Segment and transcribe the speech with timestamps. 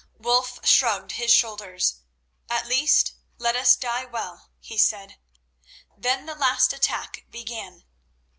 [0.17, 1.97] Wulf shrugged his shoulders.
[2.49, 5.19] "At least, let us die well," he said.
[5.95, 7.83] Then the last attack began.